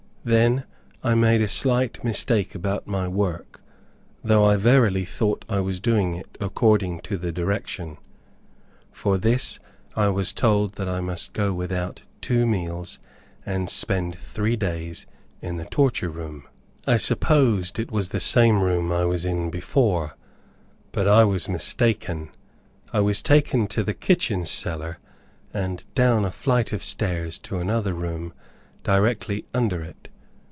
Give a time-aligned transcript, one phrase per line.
[0.23, 0.65] Then,
[1.03, 3.59] I made a slight mistake about my work,
[4.23, 7.97] though I verily thought I was doing it according to the direction.
[8.91, 9.57] For this,
[9.95, 12.99] I was told that I must go without two meals,
[13.47, 15.07] and spend three days
[15.41, 16.43] in the torture room.
[16.85, 20.15] I supposed it was the same room I was in before,
[20.91, 22.29] but I was mistaken.
[22.93, 24.99] I was taken into the kitchen cellar,
[25.51, 28.33] and down a flight of stairs to another room
[28.83, 30.09] directly under it.